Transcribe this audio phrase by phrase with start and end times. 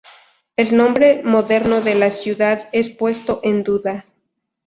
[0.55, 4.07] El nombre moderno de la ciudad es puesto en duda.